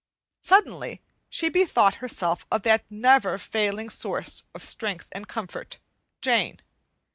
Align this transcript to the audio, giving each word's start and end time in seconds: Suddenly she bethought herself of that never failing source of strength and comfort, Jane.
Suddenly 0.41 1.03
she 1.29 1.47
bethought 1.47 1.93
herself 2.01 2.47
of 2.51 2.63
that 2.63 2.85
never 2.89 3.37
failing 3.37 3.87
source 3.87 4.41
of 4.55 4.63
strength 4.63 5.09
and 5.11 5.27
comfort, 5.27 5.77
Jane. 6.23 6.59